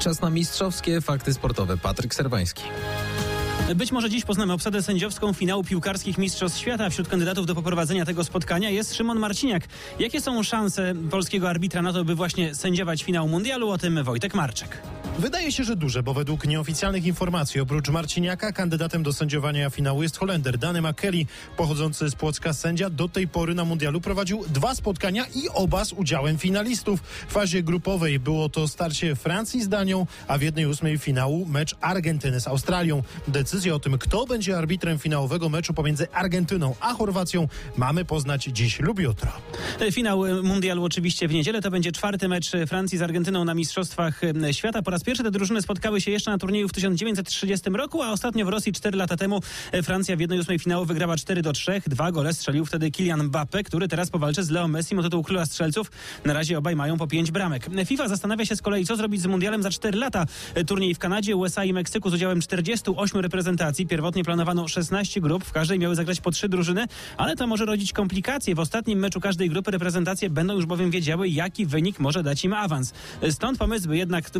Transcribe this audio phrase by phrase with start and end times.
[0.00, 1.76] Czas na mistrzowskie fakty sportowe.
[1.76, 2.62] Patryk Serwański.
[3.74, 6.90] Być może dziś poznamy obsadę sędziowską finału piłkarskich Mistrzostw Świata.
[6.90, 9.62] Wśród kandydatów do poprowadzenia tego spotkania jest Szymon Marciniak.
[9.98, 13.70] Jakie są szanse polskiego arbitra na to, by właśnie sędziować finał mundialu?
[13.70, 14.82] O tym Wojtek Marczek.
[15.18, 20.18] Wydaje się, że duże, bo według nieoficjalnych informacji oprócz Marciniaka kandydatem do sędziowania finału jest
[20.18, 20.58] Holender.
[20.58, 21.26] Dany McKelly,
[21.56, 25.92] pochodzący z Płocka sędzia, do tej pory na mundialu prowadził dwa spotkania i oba z
[25.92, 27.00] udziałem finalistów.
[27.28, 31.76] W fazie grupowej było to starcie Francji z Danią, a w jednej ósmej finału mecz
[31.80, 33.02] Argentyny z Australią.
[33.28, 38.80] Decyzję o tym, kto będzie arbitrem finałowego meczu pomiędzy Argentyną a Chorwacją mamy poznać dziś
[38.80, 39.32] lub jutro.
[39.92, 41.62] Finał mundialu oczywiście w niedzielę.
[41.62, 44.20] To będzie czwarty mecz Francji z Argentyną na Mistrzostwach
[44.52, 44.82] Świata.
[44.82, 48.46] Po raz pierwszy te drużyny spotkały się jeszcze na turnieju w 1930 roku, a ostatnio
[48.46, 49.40] w Rosji 4 lata temu
[49.82, 51.82] Francja w 1-8 finału wygrała 4 do 3.
[51.86, 55.46] Dwa gole strzelił wtedy Kylian Mbappe, który teraz powalczy z Leo Messi o tytuł króla
[55.46, 55.90] strzelców.
[56.24, 57.66] Na razie obaj mają po 5 bramek.
[57.86, 60.26] FIFA zastanawia się z kolei, co zrobić z mundialem za 4 lata.
[60.66, 63.86] Turniej w Kanadzie, USA i Meksyku z udziałem 48 reprezentacji.
[63.86, 67.92] Pierwotnie planowano 16 grup, w każdej miały zagrać po 3 drużyny, ale to może rodzić
[67.92, 68.54] komplikacje.
[68.54, 72.52] W ostatnim meczu każdej grupy reprezentacje będą już bowiem wiedziały, jaki wynik może dać im
[72.52, 72.92] awans.
[73.30, 74.30] Stąd pomysł, by jednak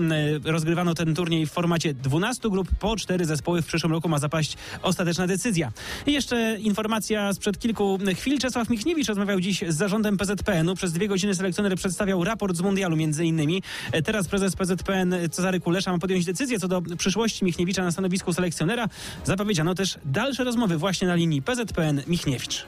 [0.45, 4.57] rozgrywano ten turniej w formacie 12 grup, po 4 zespoły w przyszłym roku ma zapaść
[4.83, 5.73] ostateczna decyzja.
[6.07, 8.39] I jeszcze informacja sprzed kilku chwil.
[8.39, 10.75] Czesław Michniewicz rozmawiał dziś z zarządem PZPN-u.
[10.75, 13.63] Przez dwie godziny selekcjoner przedstawiał raport z mundialu między innymi.
[14.05, 18.89] Teraz prezes PZPN Cezary Kulesza ma podjąć decyzję co do przyszłości Michniewicza na stanowisku selekcjonera.
[19.25, 22.67] Zapowiedziano też dalsze rozmowy właśnie na linii PZPN Michniewicz.